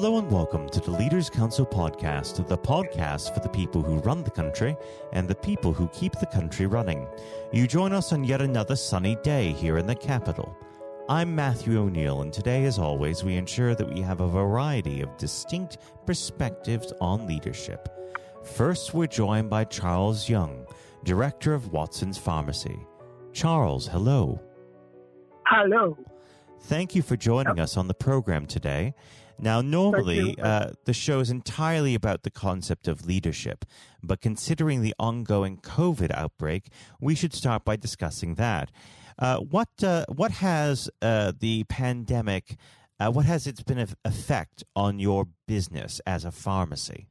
Hello 0.00 0.18
and 0.18 0.30
welcome 0.30 0.68
to 0.68 0.78
the 0.78 0.92
Leaders 0.92 1.28
Council 1.28 1.66
podcast, 1.66 2.46
the 2.46 2.56
podcast 2.56 3.34
for 3.34 3.40
the 3.40 3.48
people 3.48 3.82
who 3.82 3.98
run 3.98 4.22
the 4.22 4.30
country 4.30 4.76
and 5.12 5.26
the 5.26 5.34
people 5.34 5.72
who 5.72 5.88
keep 5.88 6.12
the 6.12 6.26
country 6.26 6.66
running. 6.66 7.08
You 7.50 7.66
join 7.66 7.92
us 7.92 8.12
on 8.12 8.22
yet 8.22 8.40
another 8.40 8.76
sunny 8.76 9.16
day 9.24 9.50
here 9.50 9.76
in 9.76 9.88
the 9.88 9.96
capital. 9.96 10.56
I'm 11.08 11.34
Matthew 11.34 11.80
O'Neill, 11.80 12.22
and 12.22 12.32
today, 12.32 12.64
as 12.64 12.78
always, 12.78 13.24
we 13.24 13.34
ensure 13.34 13.74
that 13.74 13.92
we 13.92 14.00
have 14.00 14.20
a 14.20 14.28
variety 14.28 15.00
of 15.00 15.16
distinct 15.16 15.78
perspectives 16.06 16.92
on 17.00 17.26
leadership. 17.26 17.88
First, 18.44 18.94
we're 18.94 19.08
joined 19.08 19.50
by 19.50 19.64
Charles 19.64 20.28
Yeung, 20.28 20.64
Director 21.02 21.54
of 21.54 21.72
Watson's 21.72 22.18
Pharmacy. 22.18 22.78
Charles, 23.32 23.88
hello. 23.88 24.40
Hello. 25.46 25.98
Thank 26.62 26.94
you 26.94 27.02
for 27.02 27.16
joining 27.16 27.58
us 27.58 27.76
on 27.76 27.88
the 27.88 27.94
program 27.94 28.46
today. 28.46 28.94
Now, 29.40 29.60
normally, 29.60 30.36
uh, 30.40 30.70
the 30.84 30.92
show 30.92 31.20
is 31.20 31.30
entirely 31.30 31.94
about 31.94 32.22
the 32.22 32.30
concept 32.30 32.88
of 32.88 33.06
leadership, 33.06 33.64
but 34.02 34.20
considering 34.20 34.82
the 34.82 34.94
ongoing 34.98 35.58
COVID 35.58 36.10
outbreak, 36.12 36.68
we 37.00 37.14
should 37.14 37.32
start 37.32 37.64
by 37.64 37.76
discussing 37.76 38.34
that. 38.34 38.70
Uh, 39.18 39.38
what 39.38 39.68
uh, 39.82 40.04
what 40.08 40.32
has 40.32 40.90
uh, 41.02 41.32
the 41.38 41.64
pandemic? 41.64 42.56
Uh, 43.00 43.10
what 43.10 43.24
has 43.24 43.46
its 43.46 43.62
been 43.62 43.86
effect 44.04 44.64
on 44.74 44.98
your 44.98 45.28
business 45.46 46.00
as 46.04 46.24
a 46.24 46.32
pharmacy? 46.32 47.08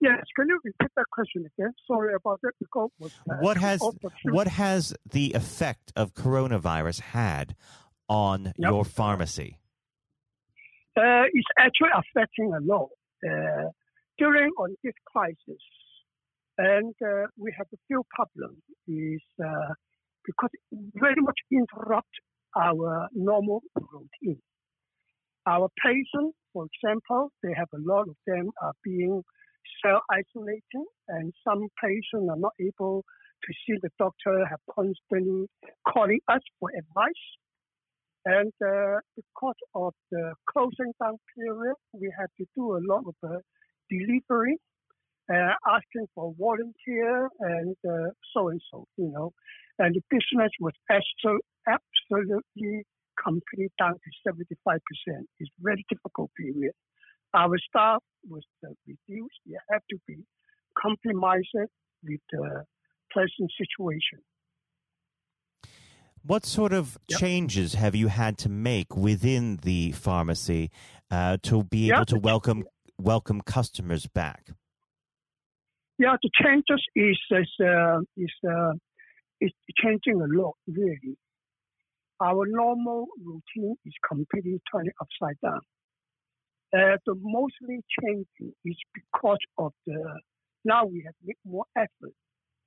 Yes, 0.00 0.24
can 0.34 0.48
you 0.48 0.58
repeat 0.64 0.90
that 0.96 1.04
question 1.12 1.46
again? 1.58 1.72
Sorry 1.86 2.14
about 2.14 2.40
that. 2.42 2.52
Because 2.58 2.90
uh, 3.02 3.34
what 3.40 3.58
has 3.58 3.80
what 4.24 4.48
has 4.48 4.94
the 5.10 5.32
effect 5.34 5.92
of 5.94 6.14
coronavirus 6.14 7.00
had 7.00 7.54
on 8.10 8.46
yep. 8.58 8.70
your 8.70 8.84
pharmacy? 8.84 9.56
Uh, 10.96 11.24
it's 11.32 11.46
actually 11.58 11.94
affecting 11.94 12.52
a 12.52 12.60
lot 12.60 12.90
uh, 13.24 13.70
during 14.18 14.50
on 14.58 14.74
this 14.82 14.92
crisis, 15.06 15.62
and 16.58 16.92
uh, 17.02 17.26
we 17.38 17.54
have 17.56 17.68
a 17.72 17.78
few 17.86 18.02
problems. 18.10 18.58
Is 18.88 19.22
uh, 19.42 19.72
because 20.26 20.50
it 20.52 20.78
very 20.94 21.22
much 21.22 21.38
interrupt 21.50 22.10
our 22.56 23.08
normal 23.14 23.62
routine. 23.76 24.42
Our 25.46 25.68
patients, 25.82 26.36
for 26.52 26.66
example, 26.66 27.30
they 27.42 27.54
have 27.56 27.68
a 27.72 27.78
lot 27.80 28.08
of 28.08 28.16
them 28.26 28.50
are 28.60 28.74
being 28.84 29.22
self-isolating, 29.84 30.86
and 31.08 31.32
some 31.46 31.68
patients 31.82 32.28
are 32.28 32.36
not 32.36 32.52
able 32.60 33.04
to 33.44 33.52
see 33.64 33.78
the 33.80 33.90
doctor, 33.98 34.44
have 34.44 34.60
constantly 34.74 35.46
calling 35.88 36.20
us 36.28 36.42
for 36.58 36.70
advice. 36.76 37.24
And 38.24 38.52
uh, 38.64 39.00
because 39.16 39.60
of 39.74 39.94
the 40.10 40.34
closing 40.50 40.92
down 41.02 41.16
period, 41.34 41.74
we 41.92 42.12
had 42.18 42.26
to 42.38 42.46
do 42.54 42.76
a 42.76 42.80
lot 42.86 43.04
of 43.06 43.14
uh, 43.24 43.38
delivery, 43.88 44.58
uh, 45.32 45.54
asking 45.66 46.06
for 46.14 46.34
volunteer 46.38 47.28
and 47.40 47.76
uh, 47.88 48.10
so 48.34 48.48
and 48.48 48.60
so, 48.70 48.86
you 48.96 49.08
know. 49.08 49.32
And 49.78 49.94
the 49.94 50.02
business 50.10 50.52
was 50.60 50.74
absolutely 51.66 52.84
completely 53.22 53.70
down 53.78 53.94
to 53.94 54.30
75%. 54.30 54.80
It's 55.38 55.50
very 55.58 55.84
difficult 55.88 56.30
period. 56.36 56.72
Our 57.32 57.56
staff 57.68 58.02
was 58.28 58.42
uh, 58.66 58.70
reduced. 58.86 59.40
You 59.46 59.58
have 59.70 59.82
to 59.90 59.98
be 60.06 60.16
compromised 60.76 61.48
with 62.02 62.20
the 62.32 62.64
present 63.10 63.50
situation. 63.56 64.20
What 66.22 66.44
sort 66.44 66.72
of 66.72 66.98
yep. 67.08 67.18
changes 67.18 67.74
have 67.74 67.94
you 67.94 68.08
had 68.08 68.36
to 68.38 68.48
make 68.50 68.94
within 68.96 69.56
the 69.62 69.92
pharmacy 69.92 70.70
uh, 71.10 71.38
to 71.44 71.64
be 71.64 71.90
able 71.90 72.04
to 72.06 72.18
welcome 72.18 72.64
welcome 72.98 73.40
customers 73.40 74.06
back? 74.06 74.50
Yeah, 75.98 76.16
the 76.22 76.30
changes 76.42 76.82
is 76.94 77.18
is 77.30 77.48
uh, 77.64 78.00
is, 78.16 78.30
uh, 78.46 78.72
is 79.40 79.52
changing 79.76 80.20
a 80.20 80.26
lot 80.28 80.56
really. 80.66 81.16
Our 82.22 82.44
normal 82.46 83.06
routine 83.24 83.76
is 83.86 83.94
completely 84.06 84.60
turning 84.70 84.92
upside 85.00 85.40
down. 85.42 85.60
Uh, 86.72 86.98
the 87.06 87.14
mostly 87.18 87.80
changing 87.98 88.52
is 88.64 88.76
because 88.92 89.38
of 89.56 89.72
the 89.86 90.20
now 90.66 90.84
we 90.84 91.02
have 91.06 91.14
made 91.24 91.36
more 91.46 91.64
effort 91.74 92.14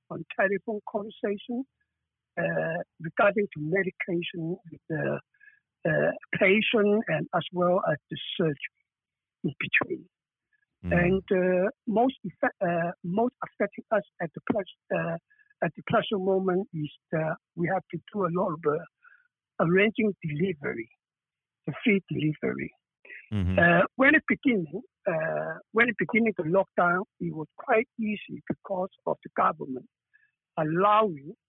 on 0.10 0.26
telephone 0.36 0.82
conversation 0.92 1.64
regarding 2.38 3.48
to 3.54 3.60
medication 3.60 4.58
with 4.72 4.82
the 4.90 5.20
uh, 5.86 6.12
patient 6.40 7.04
and 7.08 7.28
as 7.36 7.44
well 7.52 7.82
as 7.92 7.98
the 8.10 8.18
surgery 8.38 8.56
in 9.44 9.54
between. 9.60 10.06
Mm. 10.86 10.92
And 11.04 11.24
uh, 11.32 11.70
most 11.88 12.16
effect, 12.24 12.56
uh, 12.62 12.92
most 13.04 13.34
affecting 13.44 13.86
us 13.92 14.04
at 14.22 14.30
the 14.34 14.42
pres- 14.50 15.20
at 15.64 15.72
the 15.76 15.84
present 15.88 16.24
moment 16.24 16.68
is 16.74 16.92
that 17.12 17.36
we 17.56 17.68
have 17.68 17.84
to 17.92 17.98
do 18.14 18.26
a 18.26 18.32
lot 18.32 18.52
of 18.52 18.80
arranging 19.62 20.14
delivery, 20.22 20.90
the 21.68 21.74
free 21.84 22.02
delivery. 22.10 22.72
Mm-hmm. 23.34 23.58
Uh, 23.58 23.82
when 23.96 24.16
it 24.16 24.24
beginning, 24.28 24.82
uh, 25.08 25.58
when 25.72 25.90
it 25.90 25.96
beginning 25.98 26.34
the 26.38 26.44
lockdown, 26.44 27.04
it 27.20 27.34
was 27.34 27.48
quite 27.58 27.88
easy 28.00 28.42
because 28.48 28.90
of 29.06 29.18
the 29.24 29.30
government 29.36 29.86
allowing 30.58 31.32
uh, 31.32 31.43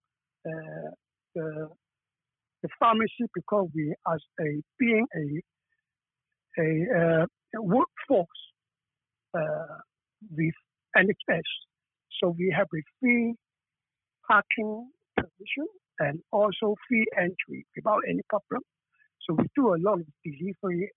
the, 1.34 1.68
the 2.62 2.68
pharmacy 2.78 3.26
because 3.34 3.68
we 3.74 3.94
as 4.12 4.20
a 4.40 4.62
being 4.78 5.06
a 5.16 5.42
a, 6.56 6.86
uh, 6.96 7.26
workforce 7.60 8.28
uh, 9.36 9.78
with 10.30 10.54
NHS, 10.96 11.42
so 12.22 12.34
we 12.38 12.54
have 12.56 12.68
a 12.72 12.82
free 13.00 13.34
parking 14.28 14.88
permission 15.16 15.66
and 15.98 16.20
also 16.32 16.74
free 16.88 17.06
entry 17.16 17.66
without 17.76 18.00
any 18.08 18.22
problem. 18.28 18.62
So 19.22 19.34
we 19.34 19.44
do 19.56 19.74
a 19.74 19.78
lot 19.78 20.00
of 20.00 20.06
delivery 20.24 20.90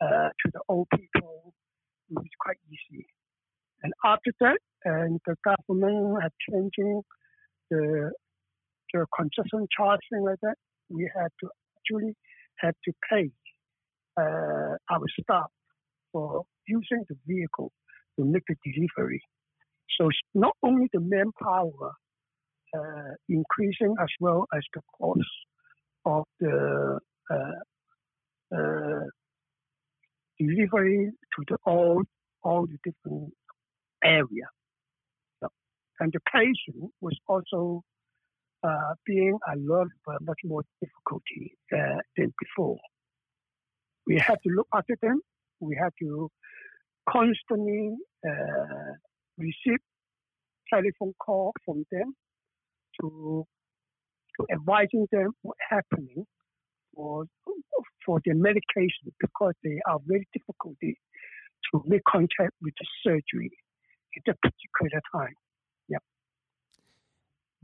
uh, 0.00 0.28
to 0.28 0.50
the 0.52 0.60
old 0.68 0.88
people. 0.94 1.54
It's 2.10 2.34
quite 2.40 2.58
easy. 2.68 3.06
And 3.82 3.92
after 4.04 4.32
that, 4.40 4.58
and 4.84 5.20
the 5.26 5.36
government 5.44 6.22
had 6.22 6.32
changing 6.50 7.02
the 7.70 8.12
the 8.92 9.06
concession 9.16 9.66
charge 9.76 10.00
thing 10.10 10.24
like 10.24 10.38
that, 10.42 10.56
we 10.88 11.10
had 11.14 11.28
to 11.40 11.48
actually 11.76 12.14
had 12.58 12.74
to 12.84 12.92
pay 13.10 13.30
uh, 14.18 14.76
our 14.90 15.06
staff 15.20 15.50
for 16.12 16.44
using 16.66 17.04
the 17.08 17.16
vehicle 17.26 17.72
to 18.18 18.24
make 18.24 18.42
the 18.46 18.56
delivery. 18.64 19.22
So 19.98 20.08
it's 20.08 20.18
not 20.34 20.54
only 20.62 20.88
the 20.92 21.00
manpower 21.00 21.92
uh, 22.74 23.14
increasing 23.28 23.94
as 24.00 24.08
well 24.20 24.46
as 24.54 24.62
the 24.74 24.80
cost 24.98 25.20
of 26.04 26.24
the 26.40 26.98
uh, 27.30 28.56
uh 28.56 29.04
delivery 30.38 31.10
to 31.36 31.44
the 31.48 31.56
all 31.64 32.02
all 32.42 32.66
the 32.66 32.78
different 32.84 33.32
area. 34.02 34.48
And 36.00 36.12
the 36.12 36.20
patient 36.32 36.90
was 37.00 37.16
also 37.28 37.82
uh, 38.62 38.94
being 39.06 39.38
a 39.52 39.56
lot 39.56 39.86
uh, 40.08 40.18
much 40.20 40.40
more 40.44 40.62
difficulty 40.80 41.56
uh, 41.72 42.00
than 42.16 42.32
before. 42.40 42.78
We 44.06 44.18
had 44.18 44.38
to 44.44 44.50
look 44.54 44.68
after 44.74 44.96
them. 45.02 45.20
We 45.60 45.76
had 45.80 45.90
to 46.00 46.28
constantly 47.08 47.94
uh, 48.26 48.92
receive 49.38 49.78
telephone 50.72 51.12
call 51.24 51.52
from 51.64 51.84
them 51.90 52.14
to 53.00 53.44
to 54.36 54.46
advising 54.50 55.06
them 55.12 55.32
what's 55.42 55.60
happening 55.68 56.24
for 56.94 57.24
for 58.04 58.20
their 58.24 58.34
medication 58.34 59.12
because 59.20 59.54
they 59.62 59.78
are 59.86 59.98
very 60.06 60.26
difficult 60.32 60.76
to 60.80 61.82
make 61.86 62.02
contact 62.08 62.52
with 62.60 62.74
the 62.78 62.86
surgery 63.04 63.50
at 64.16 64.34
a 64.34 64.36
particular 64.36 65.02
time. 65.14 65.34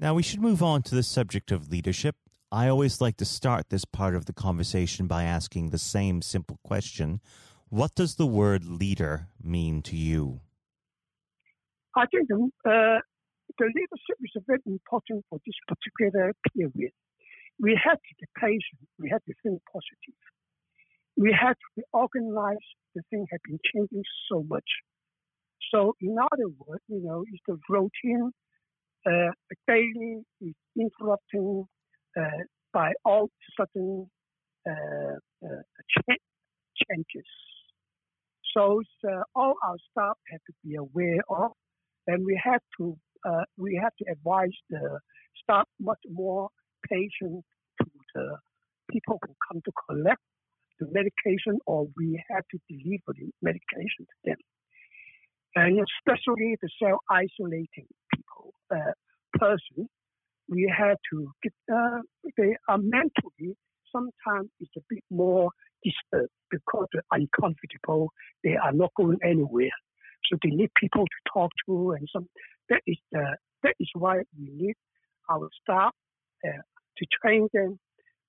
Now, 0.01 0.15
we 0.15 0.23
should 0.23 0.41
move 0.41 0.63
on 0.63 0.83
to 0.83 0.95
the 0.95 1.03
subject 1.03 1.51
of 1.51 1.73
leadership. 1.73 2.15
I 2.53 2.69
always 2.69 3.01
like 3.01 3.17
to 3.17 3.25
start 3.25 3.69
this 3.69 3.85
part 3.85 4.15
of 4.15 4.27
the 4.27 4.33
conversation 4.33 5.09
by 5.09 5.25
asking 5.25 5.71
the 5.71 5.79
same 5.79 6.23
simple 6.23 6.61
question 6.63 7.21
What 7.69 7.97
does 7.97 8.15
the 8.15 8.27
word 8.27 8.65
leader 8.65 9.27
mean 9.43 9.83
to 9.83 9.97
you? 9.97 10.41
I 11.97 12.07
think 12.07 12.31
uh, 12.31 13.03
the 13.59 13.67
leadership 13.67 14.19
is 14.23 14.43
very 14.47 14.61
important 14.67 15.25
for 15.29 15.41
this 15.45 15.57
particular 15.67 16.33
period. 16.57 16.93
We 17.61 17.75
had 17.75 17.97
to 17.97 18.15
be 18.21 18.27
patient, 18.41 18.89
we 19.01 19.11
had 19.11 19.23
to 19.27 19.35
think 19.43 19.61
positive, 19.67 20.15
we 21.17 21.33
had 21.33 21.55
to 21.55 21.69
be 21.77 21.83
organized. 21.93 22.71
The 22.95 23.03
thing 23.11 23.27
had 23.33 23.41
been 23.43 23.59
changing 23.75 24.05
so 24.31 24.45
much. 24.49 24.71
So, 25.73 25.97
in 26.01 26.17
other 26.19 26.49
words, 26.57 26.85
you 26.87 27.03
know, 27.03 27.25
it's 27.27 27.43
the 27.49 27.59
routine 27.69 28.31
uh, 29.07 29.31
daily 29.67 30.23
is 30.41 30.55
interrupting 30.77 31.65
uh, 32.19 32.23
by 32.73 32.93
all 33.05 33.31
sudden 33.57 34.11
uh, 34.69 35.17
uh, 35.45 36.15
changes. 36.91 37.25
So 38.57 38.83
uh, 39.05 39.23
all 39.35 39.55
our 39.65 39.77
staff 39.91 40.17
have 40.31 40.41
to 40.47 40.53
be 40.65 40.75
aware 40.77 41.21
of, 41.29 41.53
and 42.07 42.25
we 42.25 42.41
have 42.43 42.61
to 42.79 42.97
we 43.57 43.79
have 43.83 43.93
to 43.99 44.05
advise 44.11 44.57
the 44.71 45.01
staff 45.43 45.67
much 45.81 45.99
more 46.09 46.49
patient 46.89 47.45
to 47.81 47.87
the 48.15 48.39
people 48.91 49.19
who 49.27 49.35
come 49.47 49.61
to 49.65 49.73
collect 49.89 50.23
the 50.81 50.87
medication 50.93 51.59
or 51.67 51.89
we 51.97 52.23
have 52.31 52.45
to 52.51 52.59
deliver 52.69 53.13
the 53.19 53.31
medication 53.43 54.07
to 54.07 54.17
them. 54.25 54.37
And 55.57 55.81
especially 55.81 56.57
the 56.63 56.69
self 56.81 57.01
isolating 57.11 57.89
person. 59.35 59.89
We 60.49 60.73
have 60.77 60.97
to 61.13 61.31
get 61.43 61.53
uh, 61.73 62.01
they 62.37 62.57
are 62.69 62.79
mentally 62.79 63.57
sometimes 63.93 64.51
it's 64.61 64.71
a 64.77 64.81
bit 64.89 65.03
more 65.11 65.51
disturbed 65.83 66.31
because 66.51 66.87
they're 66.93 67.03
uncomfortable. 67.13 68.13
They 68.45 68.57
are 68.57 68.73
not 68.73 68.91
going 68.97 69.19
anywhere. 69.25 69.71
So 70.31 70.37
they 70.43 70.51
need 70.51 70.71
people 70.77 71.05
to 71.05 71.33
talk 71.33 71.51
to, 71.67 71.93
and 71.93 72.09
some 72.13 72.27
that 72.69 72.83
is 72.87 72.99
uh, 73.17 73.37
that 73.63 73.75
is 73.81 73.89
why 73.95 74.19
we 74.39 74.51
need 74.51 74.75
our 75.31 75.49
staff 75.63 75.93
uh, 76.47 76.63
to 76.99 77.07
train 77.23 77.49
them 77.53 77.79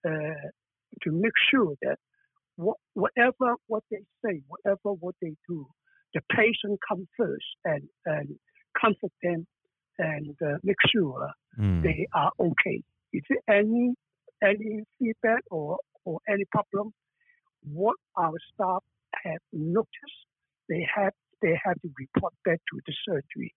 uh, 0.06 0.50
to 1.04 1.12
make 1.12 1.34
sure 1.52 1.74
that 1.82 1.98
what, 2.56 2.78
whatever 2.94 3.56
what 3.68 3.84
they 3.92 4.04
say, 4.24 4.42
whatever 4.48 4.94
what 5.00 5.16
they 5.22 5.34
do, 5.48 5.66
the 6.14 6.22
patient 6.32 6.80
comes 6.88 7.08
first 7.18 7.46
and 7.66 7.84
and 8.06 8.36
comfort 8.80 9.12
them 9.24 9.48
and 10.00 10.36
uh, 10.42 10.58
make 10.64 10.78
sure 10.92 11.30
mm. 11.60 11.84
they 11.84 12.08
are 12.14 12.32
okay. 12.40 12.82
Is 13.14 13.24
there 13.30 13.58
any 13.58 13.94
any 14.44 14.84
feedback 14.98 15.44
or, 15.52 15.78
or 16.06 16.20
any 16.30 16.46
problem, 16.52 16.92
what 17.64 17.96
our 18.18 18.36
staff 18.54 18.84
have 19.24 19.42
noticed, 19.52 20.20
they 20.68 20.86
have 20.96 21.14
they 21.42 21.58
have 21.64 21.80
to 21.82 21.90
report 21.98 22.34
back 22.44 22.60
to 22.72 22.80
the 22.86 22.94
surgery 23.08 23.54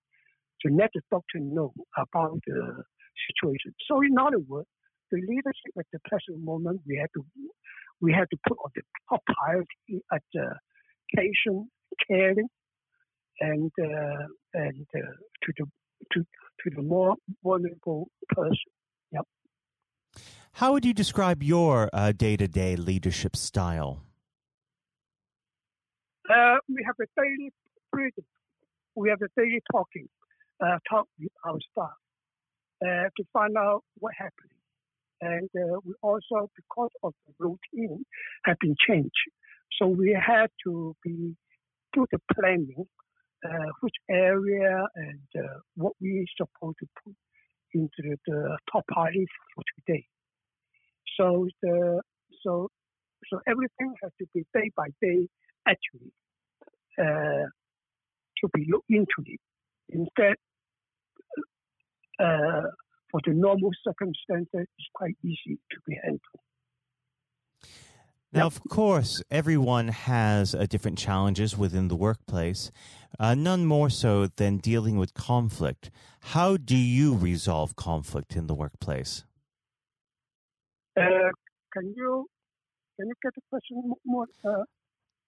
to 0.62 0.72
let 0.72 0.90
the 0.94 1.00
doctor 1.10 1.40
know 1.40 1.72
about 1.96 2.38
the 2.46 2.84
situation. 3.26 3.74
So 3.88 4.00
in 4.02 4.16
other 4.18 4.38
words, 4.38 4.68
the 5.10 5.18
leadership 5.18 5.74
at 5.76 5.86
the 5.92 5.98
present 6.08 6.44
moment 6.44 6.80
we 6.86 6.96
have 6.98 7.10
to 7.14 7.24
we 8.00 8.12
have 8.12 8.28
to 8.28 8.36
put 8.46 8.58
on 8.64 8.70
the 8.74 8.82
top 9.08 9.22
priority 9.26 10.04
at 10.12 10.22
the 10.32 10.54
patient 11.14 11.68
caring 12.08 12.48
and 13.40 13.70
uh, 13.80 14.26
and 14.54 14.86
uh, 14.94 15.14
to 15.42 15.52
the 15.58 15.66
to 16.12 16.24
to 16.64 16.70
the 16.76 16.82
more 16.82 17.16
vulnerable 17.42 18.08
person. 18.28 18.72
Yep. 19.12 19.26
How 20.52 20.72
would 20.72 20.84
you 20.84 20.94
describe 20.94 21.42
your 21.42 21.88
day 22.16 22.36
to 22.36 22.46
day 22.46 22.76
leadership 22.76 23.36
style? 23.36 24.02
Uh, 26.28 26.56
we 26.68 26.84
have 26.86 26.94
a 27.00 27.20
daily 27.20 27.50
briefing. 27.90 28.24
We 28.94 29.08
have 29.10 29.20
a 29.22 29.28
daily 29.36 29.60
talking, 29.72 30.08
uh, 30.64 30.78
talk 30.88 31.06
with 31.18 31.32
our 31.44 31.58
staff 31.70 31.96
uh, 32.82 33.08
to 33.16 33.24
find 33.32 33.56
out 33.56 33.82
what 33.98 34.12
happened. 34.16 34.50
And 35.20 35.48
uh, 35.56 35.78
we 35.84 35.94
also, 36.02 36.50
because 36.56 36.90
of 37.02 37.12
the 37.26 37.32
routine, 37.38 38.04
have 38.44 38.58
been 38.60 38.76
changed. 38.86 39.10
So 39.78 39.86
we 39.86 40.18
had 40.18 40.48
to 40.64 40.94
be 41.02 41.36
do 41.92 42.06
the 42.10 42.18
planning, 42.34 42.86
uh, 43.44 43.70
which 43.80 43.94
area 44.10 44.84
and 44.94 45.28
uh, 45.44 45.58
what 45.76 45.92
we 46.00 46.26
supposed 46.36 46.76
to 46.80 46.86
put 47.04 47.14
into 47.74 48.16
the, 48.26 48.58
top 48.70 48.84
priority 48.88 49.26
for 49.54 49.64
today. 49.76 50.04
So 51.18 51.48
the 51.62 52.00
so 52.44 52.68
so 53.28 53.40
everything 53.46 53.94
has 54.02 54.12
to 54.20 54.26
be 54.34 54.44
day 54.54 54.70
by 54.76 54.88
day 55.00 55.28
actually 55.66 56.12
uh, 56.98 57.46
to 58.38 58.48
be 58.54 58.66
looked 58.70 58.90
into 58.90 59.18
it. 59.26 59.40
Instead, 59.88 60.34
uh, 62.18 62.68
for 63.10 63.20
the 63.26 63.32
normal 63.32 63.70
circumstances, 63.84 64.48
it's 64.78 64.88
quite 64.94 65.16
easy 65.22 65.58
to 65.70 65.76
be 65.86 65.96
handled. 66.02 66.20
Now, 68.34 68.46
of 68.46 68.62
course, 68.70 69.22
everyone 69.30 69.88
has 69.88 70.54
uh, 70.54 70.64
different 70.66 70.96
challenges 70.96 71.58
within 71.58 71.88
the 71.88 71.96
workplace, 71.96 72.70
uh, 73.20 73.34
none 73.34 73.66
more 73.66 73.90
so 73.90 74.26
than 74.26 74.56
dealing 74.56 74.96
with 74.96 75.12
conflict. 75.12 75.90
How 76.20 76.56
do 76.56 76.76
you 76.76 77.14
resolve 77.14 77.76
conflict 77.76 78.34
in 78.34 78.46
the 78.46 78.54
workplace? 78.54 79.24
Uh, 80.96 81.02
can 81.74 81.92
you 81.94 82.26
can 82.98 83.08
you 83.08 83.14
get 83.22 83.34
the 83.34 83.42
question 83.50 83.92
more? 84.06 84.26
Uh, 84.42 84.64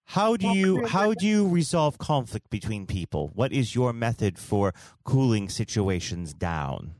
how 0.05 0.35
do 0.35 0.47
you 0.47 0.85
how 0.87 1.13
do 1.13 1.27
you 1.27 1.47
resolve 1.47 1.99
conflict 1.99 2.49
between 2.49 2.87
people? 2.87 3.31
What 3.35 3.51
is 3.51 3.75
your 3.75 3.93
method 3.93 4.39
for 4.39 4.73
cooling 5.03 5.49
situations 5.49 6.33
down? 6.33 6.95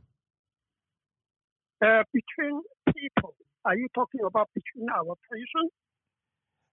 Uh, 1.84 2.04
between 2.14 2.62
people, 2.94 3.36
are 3.64 3.76
you 3.76 3.88
talking 3.96 4.22
about 4.24 4.50
between 4.54 4.88
our 4.90 5.16
patients? 5.32 5.74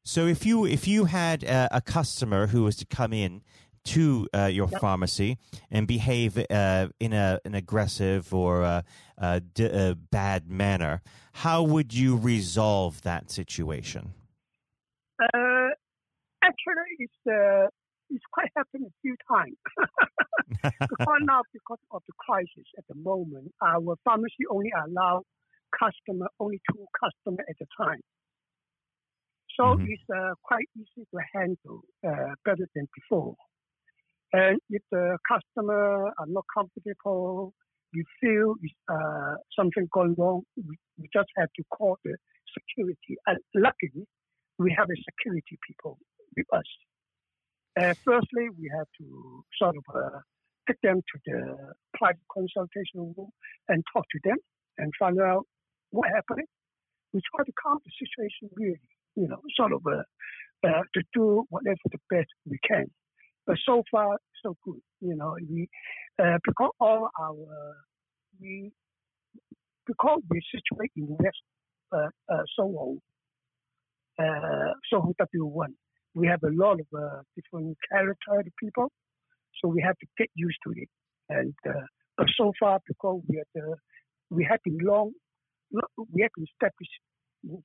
So 0.05 0.27
if 0.27 0.45
you 0.45 0.67
if 0.67 0.89
you 0.89 1.05
had 1.05 1.45
a, 1.45 1.77
a 1.77 1.81
customer 1.81 2.49
who 2.49 2.65
was 2.65 2.77
to 2.77 2.87
come 2.87 3.13
in 3.13 3.43
to 3.85 4.29
uh, 4.35 4.47
your 4.47 4.69
yep. 4.71 4.81
pharmacy 4.81 5.39
and 5.71 5.87
behave 5.87 6.39
uh, 6.51 6.89
in 7.01 7.13
a, 7.13 7.41
an 7.45 7.55
aggressive 7.55 8.33
or 8.33 8.63
a, 8.63 8.85
a, 9.19 9.41
d- 9.41 9.95
bad 10.11 10.49
manner, 10.49 11.03
how 11.33 11.63
would 11.63 11.93
you 11.93 12.17
resolve 12.17 13.03
that 13.03 13.31
situation? 13.31 14.13
Uh, 15.21 15.71
actually, 16.43 16.95
it's 16.99 17.13
uh, 17.27 17.67
it's 18.11 18.25
quite 18.33 18.49
happened 18.57 18.87
a 18.87 18.95
few 19.03 19.17
times. 19.29 19.57
because 20.81 21.19
now, 21.23 21.43
because 21.53 21.79
of 21.93 22.03
the 22.07 22.13
crisis 22.19 22.67
at 22.77 22.85
the 22.89 22.95
moment, 22.95 23.53
our 23.63 23.97
pharmacy 24.05 24.45
only 24.51 24.71
allow 24.87 25.23
customer 25.79 26.27
only 26.39 26.61
two 26.71 26.85
customers 27.01 27.47
at 27.49 27.57
a 27.61 27.85
time. 27.85 28.01
So 29.57 29.65
mm-hmm. 29.65 29.87
it's 29.89 30.03
uh, 30.15 30.35
quite 30.43 30.69
easy 30.77 31.07
to 31.13 31.19
handle, 31.35 31.83
uh, 32.07 32.35
better 32.45 32.69
than 32.75 32.89
before. 32.95 33.35
And 34.33 34.59
if 34.71 34.83
the 34.91 35.19
customer 35.29 36.07
are 36.07 36.27
not 36.27 36.45
comfortable, 36.57 37.53
you 37.93 38.05
feel 38.21 38.55
uh, 38.89 39.35
something 39.59 39.89
going 39.93 40.15
wrong, 40.17 40.43
we, 40.57 40.77
we, 40.99 41.09
just 41.13 41.29
have 41.37 41.51
to 41.57 41.63
call 41.71 41.99
the 42.05 42.17
security. 42.57 43.17
And 43.27 43.39
luckily, 43.55 44.07
we 44.59 44.75
have 44.77 44.89
a 44.89 44.97
security 45.05 45.59
people 45.69 45.99
with 46.35 46.47
us. 46.55 46.65
Uh, 47.79 47.95
firstly, 48.05 48.49
we 48.59 48.71
have 48.77 48.87
to 49.01 49.45
sort 49.59 49.77
of 49.77 49.85
uh, 49.95 50.19
take 50.67 50.81
them 50.83 51.01
to 51.01 51.19
the 51.27 51.57
private 51.95 52.25
consultation 52.33 53.13
room 53.17 53.31
and 53.69 53.83
talk 53.93 54.05
to 54.13 54.19
them 54.25 54.37
and 54.79 54.93
find 54.99 55.21
out 55.21 55.45
what 55.91 56.09
happened. 56.09 56.47
We 57.13 57.21
try 57.35 57.45
to 57.45 57.53
calm 57.63 57.79
the 57.85 57.93
situation 58.01 58.49
really, 58.57 58.81
you 59.17 59.29
know, 59.29 59.41
sort 59.57 59.73
of 59.73 59.83
uh, 59.87 60.03
uh 60.67 60.83
to 60.95 61.03
do 61.15 61.45
whatever 61.51 61.79
the 61.91 61.99
best 62.11 62.29
we 62.49 62.59
can. 62.67 62.87
But 63.47 63.57
so 63.67 63.83
far, 63.91 64.19
so 64.45 64.57
good. 64.65 64.81
You 65.01 65.17
know, 65.17 65.37
we 65.49 65.69
uh, 66.23 66.39
because 66.45 66.71
all 66.81 67.09
our 67.21 67.75
we 68.41 68.73
because 69.87 70.21
we're 70.31 70.41
situated 70.51 70.93
in 70.97 71.17
West 71.19 71.43
uh, 71.93 72.09
uh, 72.33 72.43
Soho, 72.57 72.97
uh, 74.19 74.73
Soho 74.91 75.13
W1, 75.21 75.69
we 76.15 76.27
have 76.27 76.41
a 76.45 76.51
lot 76.53 76.79
of 76.81 76.87
uh, 76.97 77.23
different 77.37 77.77
character 77.91 78.45
people, 78.61 78.91
so 79.61 79.69
we 79.69 79.83
have 79.83 79.97
to 79.99 80.07
get 80.19 80.29
used 80.35 80.59
to 80.65 80.73
it. 80.77 80.89
And 81.29 81.55
uh, 81.69 81.87
but 82.17 82.27
so 82.37 82.53
far, 82.61 82.81
because 82.87 83.23
we 83.29 83.39
had 83.39 83.63
uh, 83.63 83.75
we 84.31 84.47
have 84.49 84.61
been 84.65 84.79
long, 84.83 85.13
we 85.71 86.23
have 86.23 86.31
been 86.37 86.47
established 86.53 86.93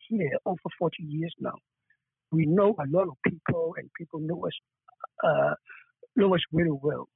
here 0.07 0.37
over 0.45 0.59
40 0.79 1.03
years 1.03 1.33
now. 1.39 1.55
We 2.31 2.45
know 2.45 2.75
a 2.79 2.87
lot 2.89 3.07
of 3.07 3.15
people, 3.25 3.73
and 3.77 3.89
people 3.97 4.19
know 4.19 4.45
us 4.45 4.53
uh, 5.23 5.53
know 6.15 6.33
us 6.33 6.41
very 6.51 6.71
well. 6.71 7.07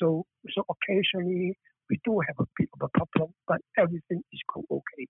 So, 0.00 0.26
so 0.54 0.64
occasionally 0.68 1.56
we 1.90 2.00
do 2.04 2.20
have 2.26 2.36
a 2.38 2.46
bit 2.58 2.68
of 2.74 2.88
a 2.88 2.98
problem, 2.98 3.34
but 3.46 3.60
everything 3.78 4.22
is 4.32 4.40
going 4.52 4.66
okay. 4.70 5.06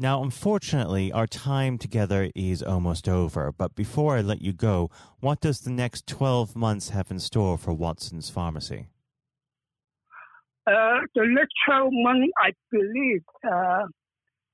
Now, 0.00 0.22
unfortunately, 0.22 1.10
our 1.10 1.26
time 1.26 1.76
together 1.76 2.30
is 2.36 2.62
almost 2.62 3.08
over. 3.08 3.50
But 3.50 3.74
before 3.74 4.16
I 4.16 4.20
let 4.20 4.40
you 4.40 4.52
go, 4.52 4.90
what 5.18 5.40
does 5.40 5.60
the 5.60 5.72
next 5.72 6.06
12 6.06 6.54
months 6.54 6.90
have 6.90 7.10
in 7.10 7.18
store 7.18 7.58
for 7.58 7.74
Watson's 7.74 8.30
Pharmacy? 8.30 8.86
Uh, 10.68 11.00
the 11.16 11.26
next 11.26 11.52
12 11.66 11.88
months, 11.90 12.28
I 12.38 12.52
believe, 12.70 13.22
uh, 13.44 13.86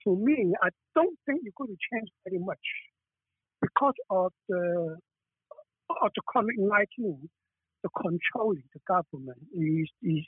to 0.04 0.16
me, 0.16 0.52
I 0.62 0.68
don't 0.94 1.18
think 1.26 1.40
it's 1.44 1.54
going 1.56 1.70
to 1.70 1.80
change 1.92 2.08
very 2.28 2.38
much 2.38 2.66
because 3.60 3.94
of 4.10 4.32
the 4.48 4.96
of 6.02 6.10
the 6.16 6.22
COVID-19, 6.34 7.28
the 7.82 7.88
controlling 7.96 8.64
the 8.72 8.80
government 8.86 9.38
is 9.52 9.88
is 10.02 10.24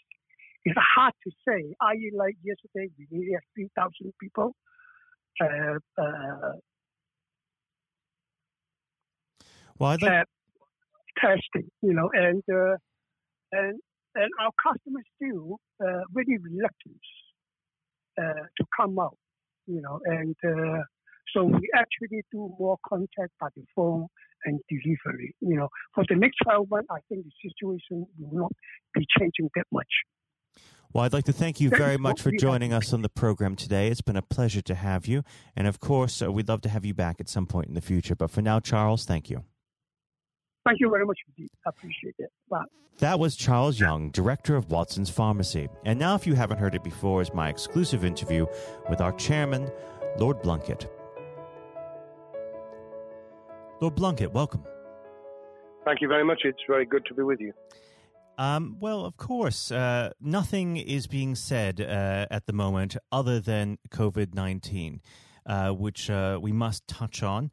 is 0.65 0.75
hard 0.77 1.15
to 1.25 1.31
say. 1.47 1.75
I 1.81 1.95
like 2.17 2.37
yesterday 2.43 2.91
we 3.11 3.33
had 3.33 3.43
three 3.55 3.71
thousand 3.77 4.13
people. 4.21 4.55
Uh, 5.41 5.79
uh, 6.01 6.53
well, 9.79 9.97
like, 10.01 10.27
testing, 11.19 11.71
you 11.83 11.93
know, 11.93 12.11
and 12.13 12.43
uh, 12.51 12.77
and 13.53 13.81
and 14.15 14.31
our 14.41 14.53
customers 14.63 15.05
still 15.17 15.59
uh, 15.81 16.03
very 16.11 16.39
reluctant 16.39 17.05
uh, 18.19 18.47
to 18.57 18.65
come 18.79 18.99
out, 18.99 19.19
you 19.67 19.81
know, 19.81 20.01
and 20.05 20.37
uh, 20.45 20.83
so 21.35 21.45
we 21.45 21.69
actually 21.75 22.23
do 22.33 22.55
more 22.59 22.77
contact 22.89 23.33
by 23.41 23.49
the 23.57 23.63
phone 23.75 24.07
and 24.45 24.61
delivery. 24.69 25.35
You 25.41 25.57
know, 25.57 25.69
for 25.95 26.05
the 26.09 26.17
next 26.17 26.37
12 26.45 26.71
months, 26.71 26.89
I 26.91 26.99
think 27.09 27.25
the 27.25 27.51
situation 27.51 28.07
will 28.19 28.41
not 28.41 28.53
be 28.95 29.07
changing 29.19 29.51
that 29.57 29.67
much. 29.73 29.89
Well, 30.93 31.05
I'd 31.05 31.13
like 31.13 31.25
to 31.25 31.33
thank 31.33 31.61
you 31.61 31.69
very 31.69 31.99
much 31.99 32.23
for 32.23 32.31
joining 32.31 32.73
us 32.73 32.93
on 32.93 33.03
the 33.03 33.09
program 33.09 33.55
today. 33.55 33.89
It's 33.89 34.01
been 34.01 34.17
a 34.17 34.23
pleasure 34.23 34.63
to 34.63 34.75
have 34.75 35.07
you. 35.07 35.25
And 35.55 35.67
of 35.67 35.81
course, 35.81 36.23
uh, 36.23 36.33
we'd 36.33 36.49
love 36.49 36.63
to 36.63 36.69
have 36.69 36.85
you 36.85 36.95
back 36.95 37.17
at 37.21 37.29
some 37.29 37.47
point 37.47 37.67
in 37.67 37.75
the 37.75 37.83
future. 37.83 38.15
But 38.15 38.31
for 38.31 38.41
now, 38.41 38.61
Charles, 38.61 39.05
thank 39.05 39.29
you. 39.29 39.45
Thank 40.67 40.81
you 40.81 40.91
very 40.91 41.07
much 41.07 41.19
I 41.39 41.69
appreciate 41.69 42.17
it. 42.19 42.31
Bye. 42.51 42.65
That 42.99 43.21
was 43.21 43.37
Charles 43.37 43.79
Yeung, 43.79 44.11
director 44.11 44.57
of 44.57 44.71
Watson's 44.71 45.11
Pharmacy. 45.11 45.69
And 45.85 45.97
now, 45.97 46.17
if 46.17 46.27
you 46.27 46.35
haven't 46.35 46.59
heard 46.59 46.75
it 46.75 46.83
before, 46.83 47.23
is 47.23 47.33
my 47.33 47.49
exclusive 47.49 48.05
interview 48.05 48.47
with 48.91 49.01
our 49.01 49.13
chairman, 49.13 49.71
Lord 50.19 50.43
Blunkett. 50.43 50.89
Lord 53.81 53.95
Blunkett, 53.95 54.33
welcome. 54.33 54.65
Thank 55.85 56.01
you 56.01 56.09
very 56.09 56.25
much. 56.25 56.41
It's 56.45 56.59
very 56.67 56.85
good 56.85 57.05
to 57.07 57.15
be 57.15 57.23
with 57.23 57.39
you. 57.39 57.53
Um, 58.37 58.77
well, 58.81 59.05
of 59.05 59.17
course, 59.17 59.71
uh, 59.71 60.11
nothing 60.21 60.79
is 60.79 61.07
being 61.07 61.37
said 61.37 61.81
uh, 61.81 62.27
at 62.31 62.47
the 62.47 62.53
moment 62.53 62.97
other 63.13 63.39
than 63.39 63.79
COVID 63.91 64.35
19, 64.35 65.01
uh, 65.47 65.71
which 65.71 66.11
uh, 66.11 66.41
we 66.43 66.51
must 66.51 66.89
touch 66.89 67.23
on. 67.23 67.53